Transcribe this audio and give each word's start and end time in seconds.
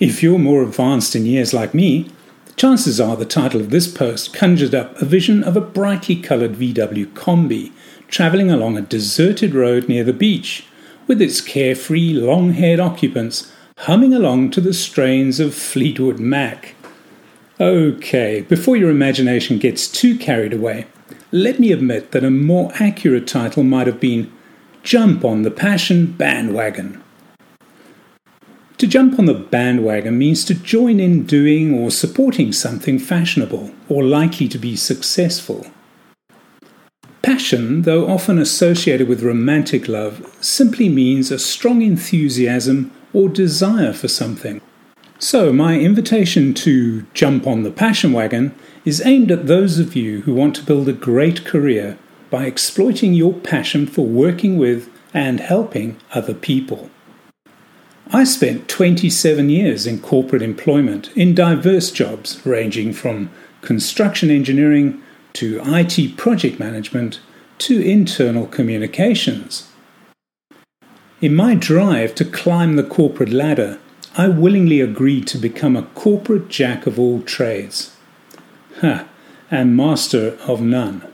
If 0.00 0.22
you're 0.22 0.38
more 0.38 0.62
advanced 0.62 1.14
in 1.14 1.26
years 1.26 1.52
like 1.52 1.74
me, 1.74 2.08
chances 2.56 2.98
are 2.98 3.16
the 3.16 3.26
title 3.26 3.60
of 3.60 3.68
this 3.68 3.86
post 3.86 4.32
conjured 4.32 4.74
up 4.74 4.96
a 4.96 5.04
vision 5.04 5.44
of 5.44 5.58
a 5.58 5.60
brightly 5.60 6.16
coloured 6.16 6.54
VW 6.54 7.12
Kombi 7.12 7.70
travelling 8.08 8.50
along 8.50 8.78
a 8.78 8.80
deserted 8.80 9.54
road 9.54 9.90
near 9.90 10.02
the 10.02 10.14
beach, 10.14 10.64
with 11.06 11.20
its 11.20 11.42
carefree, 11.42 12.14
long 12.14 12.54
haired 12.54 12.80
occupants 12.80 13.52
humming 13.80 14.14
along 14.14 14.52
to 14.52 14.62
the 14.62 14.72
strains 14.72 15.38
of 15.38 15.54
Fleetwood 15.54 16.18
Mac. 16.18 16.74
Okay, 17.60 18.40
before 18.40 18.78
your 18.78 18.88
imagination 18.88 19.58
gets 19.58 19.86
too 19.86 20.16
carried 20.16 20.54
away, 20.54 20.86
let 21.30 21.60
me 21.60 21.72
admit 21.72 22.12
that 22.12 22.24
a 22.24 22.30
more 22.30 22.72
accurate 22.76 23.26
title 23.26 23.64
might 23.64 23.86
have 23.86 24.00
been 24.00 24.32
Jump 24.82 25.26
on 25.26 25.42
the 25.42 25.50
Passion 25.50 26.06
Bandwagon. 26.06 27.02
To 28.80 28.86
jump 28.86 29.18
on 29.18 29.26
the 29.26 29.34
bandwagon 29.34 30.16
means 30.16 30.42
to 30.46 30.54
join 30.54 31.00
in 31.00 31.26
doing 31.26 31.78
or 31.78 31.90
supporting 31.90 32.50
something 32.50 32.98
fashionable 32.98 33.72
or 33.90 34.02
likely 34.02 34.48
to 34.48 34.56
be 34.56 34.74
successful. 34.74 35.66
Passion, 37.20 37.82
though 37.82 38.08
often 38.08 38.38
associated 38.38 39.06
with 39.06 39.22
romantic 39.22 39.86
love, 39.86 40.26
simply 40.40 40.88
means 40.88 41.30
a 41.30 41.38
strong 41.38 41.82
enthusiasm 41.82 42.90
or 43.12 43.28
desire 43.28 43.92
for 43.92 44.08
something. 44.08 44.62
So, 45.18 45.52
my 45.52 45.78
invitation 45.78 46.54
to 46.54 47.02
jump 47.12 47.46
on 47.46 47.64
the 47.64 47.70
passion 47.70 48.14
wagon 48.14 48.54
is 48.86 49.04
aimed 49.04 49.30
at 49.30 49.46
those 49.46 49.78
of 49.78 49.94
you 49.94 50.22
who 50.22 50.32
want 50.32 50.56
to 50.56 50.64
build 50.64 50.88
a 50.88 50.94
great 50.94 51.44
career 51.44 51.98
by 52.30 52.46
exploiting 52.46 53.12
your 53.12 53.34
passion 53.34 53.86
for 53.86 54.06
working 54.06 54.56
with 54.56 54.88
and 55.12 55.38
helping 55.38 55.98
other 56.14 56.32
people. 56.32 56.88
I 58.12 58.24
spent 58.24 58.68
27 58.68 59.50
years 59.50 59.86
in 59.86 60.00
corporate 60.00 60.42
employment 60.42 61.16
in 61.16 61.32
diverse 61.32 61.92
jobs 61.92 62.44
ranging 62.44 62.92
from 62.92 63.30
construction 63.62 64.30
engineering 64.30 65.00
to 65.34 65.60
IT 65.64 66.16
project 66.16 66.58
management 66.58 67.20
to 67.58 67.80
internal 67.80 68.48
communications. 68.48 69.68
In 71.20 71.36
my 71.36 71.54
drive 71.54 72.16
to 72.16 72.24
climb 72.24 72.74
the 72.74 72.82
corporate 72.82 73.32
ladder, 73.32 73.78
I 74.16 74.26
willingly 74.26 74.80
agreed 74.80 75.28
to 75.28 75.38
become 75.38 75.76
a 75.76 75.84
corporate 75.94 76.48
jack 76.48 76.88
of 76.88 76.98
all 76.98 77.22
trades. 77.22 77.96
Ha, 78.80 79.06
and 79.52 79.76
master 79.76 80.36
of 80.48 80.60
none. 80.60 81.06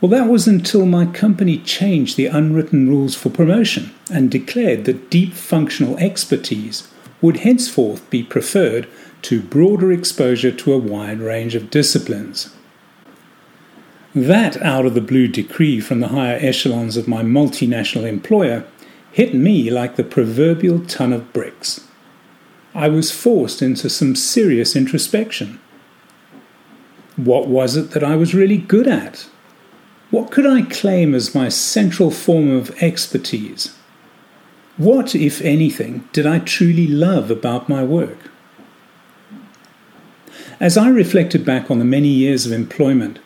Well, 0.00 0.10
that 0.10 0.28
was 0.28 0.46
until 0.46 0.86
my 0.86 1.06
company 1.06 1.58
changed 1.58 2.16
the 2.16 2.26
unwritten 2.26 2.88
rules 2.88 3.16
for 3.16 3.30
promotion 3.30 3.92
and 4.12 4.30
declared 4.30 4.84
that 4.84 5.10
deep 5.10 5.32
functional 5.32 5.96
expertise 5.98 6.88
would 7.20 7.38
henceforth 7.38 8.08
be 8.08 8.22
preferred 8.22 8.86
to 9.22 9.42
broader 9.42 9.90
exposure 9.90 10.52
to 10.52 10.72
a 10.72 10.78
wide 10.78 11.18
range 11.18 11.56
of 11.56 11.70
disciplines. 11.70 12.54
That 14.14 14.60
out 14.62 14.86
of 14.86 14.94
the 14.94 15.00
blue 15.00 15.26
decree 15.26 15.80
from 15.80 15.98
the 15.98 16.08
higher 16.08 16.38
echelons 16.40 16.96
of 16.96 17.08
my 17.08 17.22
multinational 17.22 18.06
employer 18.06 18.64
hit 19.10 19.34
me 19.34 19.68
like 19.68 19.96
the 19.96 20.04
proverbial 20.04 20.84
ton 20.84 21.12
of 21.12 21.32
bricks. 21.32 21.86
I 22.72 22.88
was 22.88 23.10
forced 23.10 23.62
into 23.62 23.90
some 23.90 24.14
serious 24.14 24.76
introspection. 24.76 25.60
What 27.16 27.48
was 27.48 27.76
it 27.76 27.90
that 27.90 28.04
I 28.04 28.14
was 28.14 28.34
really 28.34 28.58
good 28.58 28.86
at? 28.86 29.26
What 30.10 30.30
could 30.30 30.46
I 30.46 30.62
claim 30.62 31.14
as 31.14 31.34
my 31.34 31.50
central 31.50 32.10
form 32.10 32.50
of 32.50 32.70
expertise? 32.82 33.76
What, 34.78 35.14
if 35.14 35.42
anything, 35.42 36.08
did 36.14 36.24
I 36.26 36.38
truly 36.38 36.86
love 36.86 37.30
about 37.30 37.68
my 37.68 37.84
work? 37.84 38.30
As 40.58 40.78
I 40.78 40.88
reflected 40.88 41.44
back 41.44 41.70
on 41.70 41.78
the 41.78 41.84
many 41.84 42.08
years 42.08 42.46
of 42.46 42.52
employment, 42.52 43.18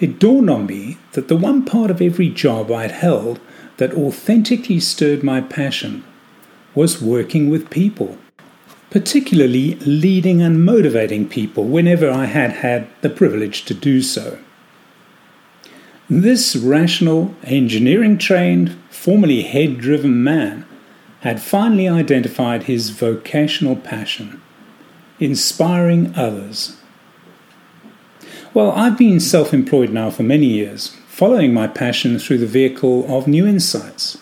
it 0.00 0.18
dawned 0.18 0.48
on 0.48 0.64
me 0.64 0.96
that 1.12 1.28
the 1.28 1.36
one 1.36 1.62
part 1.62 1.90
of 1.90 2.00
every 2.00 2.30
job 2.30 2.72
I'd 2.72 2.90
held 2.90 3.38
that 3.76 3.92
authentically 3.92 4.80
stirred 4.80 5.22
my 5.22 5.42
passion 5.42 6.04
was 6.74 7.02
working 7.02 7.50
with 7.50 7.68
people, 7.68 8.16
particularly 8.88 9.74
leading 9.80 10.40
and 10.40 10.64
motivating 10.64 11.28
people 11.28 11.64
whenever 11.64 12.10
I 12.10 12.24
had 12.24 12.50
had 12.50 12.88
the 13.02 13.10
privilege 13.10 13.66
to 13.66 13.74
do 13.74 14.00
so. 14.00 14.38
This 16.10 16.54
rational, 16.54 17.34
engineering 17.44 18.18
trained, 18.18 18.76
formerly 18.90 19.42
head 19.42 19.78
driven 19.78 20.22
man 20.22 20.66
had 21.20 21.40
finally 21.40 21.88
identified 21.88 22.64
his 22.64 22.90
vocational 22.90 23.76
passion 23.76 24.42
inspiring 25.18 26.14
others. 26.14 26.76
Well, 28.52 28.70
I've 28.72 28.98
been 28.98 29.18
self 29.18 29.54
employed 29.54 29.90
now 29.90 30.10
for 30.10 30.22
many 30.22 30.46
years, 30.46 30.96
following 31.08 31.54
my 31.54 31.66
passion 31.68 32.18
through 32.18 32.38
the 32.38 32.46
vehicle 32.46 33.06
of 33.08 33.26
New 33.26 33.46
Insights. 33.46 34.18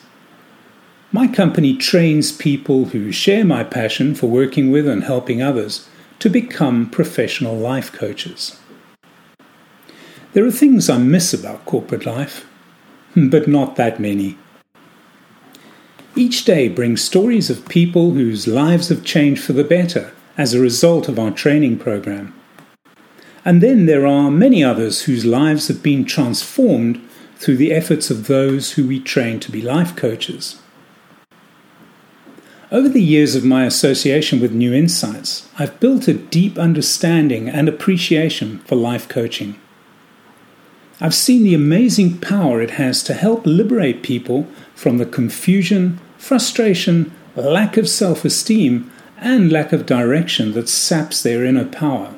My 1.10 1.26
company 1.26 1.76
trains 1.76 2.32
people 2.32 2.86
who 2.86 3.12
share 3.12 3.44
my 3.44 3.64
passion 3.64 4.14
for 4.14 4.28
working 4.28 4.70
with 4.70 4.86
and 4.86 5.04
helping 5.04 5.42
others 5.42 5.88
to 6.20 6.30
become 6.30 6.88
professional 6.88 7.56
life 7.56 7.92
coaches. 7.92 8.58
There 10.32 10.46
are 10.46 10.50
things 10.50 10.88
I 10.88 10.96
miss 10.96 11.34
about 11.34 11.66
corporate 11.66 12.06
life, 12.06 12.46
but 13.16 13.46
not 13.46 13.76
that 13.76 14.00
many. 14.00 14.38
Each 16.16 16.44
day 16.44 16.68
brings 16.68 17.02
stories 17.02 17.50
of 17.50 17.68
people 17.68 18.12
whose 18.12 18.46
lives 18.46 18.88
have 18.88 19.04
changed 19.04 19.44
for 19.44 19.52
the 19.52 19.64
better 19.64 20.12
as 20.38 20.54
a 20.54 20.60
result 20.60 21.08
of 21.08 21.18
our 21.18 21.30
training 21.30 21.78
program. 21.78 22.34
And 23.44 23.62
then 23.62 23.86
there 23.86 24.06
are 24.06 24.30
many 24.30 24.62
others 24.64 25.02
whose 25.02 25.24
lives 25.24 25.68
have 25.68 25.82
been 25.82 26.04
transformed 26.04 27.00
through 27.36 27.56
the 27.56 27.72
efforts 27.72 28.10
of 28.10 28.26
those 28.26 28.72
who 28.72 28.86
we 28.86 29.00
train 29.00 29.40
to 29.40 29.50
be 29.50 29.60
life 29.60 29.96
coaches. 29.96 30.60
Over 32.70 32.88
the 32.88 33.02
years 33.02 33.34
of 33.34 33.44
my 33.44 33.66
association 33.66 34.40
with 34.40 34.52
New 34.52 34.72
Insights, 34.72 35.50
I've 35.58 35.78
built 35.78 36.08
a 36.08 36.14
deep 36.14 36.58
understanding 36.58 37.48
and 37.48 37.68
appreciation 37.68 38.60
for 38.60 38.76
life 38.76 39.08
coaching. 39.08 39.58
I've 41.02 41.16
seen 41.16 41.42
the 41.42 41.52
amazing 41.52 42.18
power 42.18 42.62
it 42.62 42.78
has 42.78 43.02
to 43.02 43.14
help 43.14 43.44
liberate 43.44 44.04
people 44.04 44.46
from 44.72 44.98
the 44.98 45.04
confusion, 45.04 45.98
frustration, 46.16 47.10
lack 47.34 47.76
of 47.76 47.88
self 47.88 48.24
esteem, 48.24 48.88
and 49.18 49.50
lack 49.50 49.72
of 49.72 49.84
direction 49.84 50.52
that 50.52 50.68
saps 50.68 51.20
their 51.20 51.44
inner 51.44 51.64
power. 51.64 52.14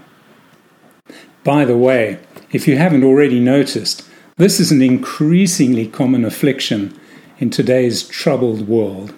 By 1.44 1.64
the 1.64 1.78
way, 1.78 2.18
if 2.52 2.68
you 2.68 2.76
haven't 2.76 3.04
already 3.04 3.40
noticed, 3.40 4.06
this 4.36 4.60
is 4.60 4.70
an 4.70 4.82
increasingly 4.82 5.88
common 5.88 6.22
affliction 6.22 6.94
in 7.38 7.48
today's 7.48 8.02
troubled 8.02 8.68
world. 8.68 9.14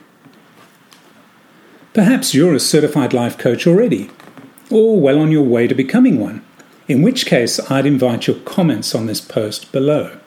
Perhaps 1.93 2.35
you're 2.35 2.55
a 2.55 2.61
certified 2.61 3.13
life 3.13 3.37
coach 3.37 3.67
already, 3.67 4.11
or 4.71 5.01
well 5.01 5.19
on 5.19 5.33
your 5.33 5.43
way 5.43 5.67
to 5.67 5.75
becoming 5.75 6.21
one, 6.21 6.46
in 6.89 7.03
which 7.03 7.27
case 7.27 7.59
I'd 7.71 7.87
invite 7.87 8.27
your 8.27 8.37
comments 8.41 8.95
on 8.95 9.07
this 9.07 9.21
post 9.21 9.73
below. 9.73 10.19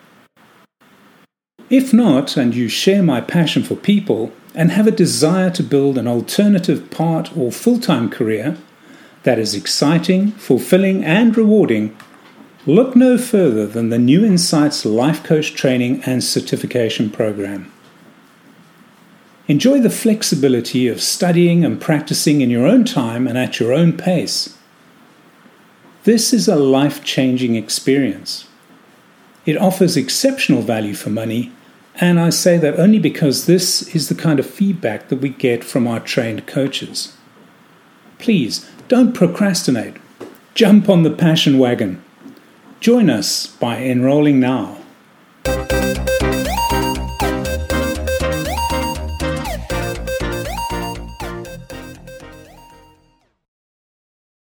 If 1.69 1.93
not, 1.93 2.35
and 2.35 2.55
you 2.55 2.67
share 2.67 3.03
my 3.03 3.21
passion 3.21 3.63
for 3.63 3.75
people 3.75 4.31
and 4.55 4.71
have 4.71 4.87
a 4.87 4.91
desire 4.91 5.51
to 5.51 5.63
build 5.63 5.97
an 5.97 6.07
alternative 6.07 6.89
part 6.89 7.35
or 7.37 7.51
full 7.51 7.79
time 7.79 8.09
career, 8.09 8.57
that 9.23 9.37
is 9.37 9.53
exciting, 9.53 10.31
fulfilling, 10.31 11.03
and 11.03 11.37
rewarding, 11.37 11.95
look 12.65 12.95
no 12.95 13.17
further 13.17 13.67
than 13.67 13.89
the 13.89 13.99
New 13.99 14.25
Insights 14.25 14.85
Life 14.85 15.23
Coach 15.23 15.53
Training 15.53 16.01
and 16.03 16.23
Certification 16.23 17.09
Program. 17.09 17.71
Enjoy 19.47 19.79
the 19.79 19.89
flexibility 19.89 20.87
of 20.87 21.01
studying 21.01 21.65
and 21.65 21.81
practicing 21.81 22.41
in 22.41 22.49
your 22.49 22.67
own 22.67 22.85
time 22.85 23.27
and 23.27 23.37
at 23.37 23.59
your 23.59 23.73
own 23.73 23.93
pace. 23.93 24.55
This 26.03 26.33
is 26.33 26.47
a 26.47 26.55
life 26.55 27.03
changing 27.03 27.55
experience. 27.55 28.47
It 29.45 29.57
offers 29.57 29.97
exceptional 29.97 30.61
value 30.61 30.93
for 30.93 31.09
money, 31.09 31.51
and 31.95 32.19
I 32.19 32.29
say 32.29 32.57
that 32.57 32.79
only 32.79 32.99
because 32.99 33.45
this 33.45 33.93
is 33.93 34.07
the 34.07 34.15
kind 34.15 34.39
of 34.39 34.49
feedback 34.49 35.09
that 35.09 35.19
we 35.19 35.29
get 35.29 35.63
from 35.63 35.87
our 35.87 35.99
trained 35.99 36.47
coaches. 36.47 37.17
Please 38.17 38.69
don't 38.87 39.13
procrastinate. 39.13 39.97
Jump 40.55 40.89
on 40.89 41.03
the 41.03 41.11
passion 41.11 41.59
wagon. 41.59 42.03
Join 42.79 43.09
us 43.09 43.47
by 43.47 43.79
enrolling 43.79 44.39
now. 44.39 44.78